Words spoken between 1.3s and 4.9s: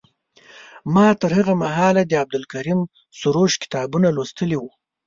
هغه مهاله د عبدالکریم سروش کتابونه لوستي وو.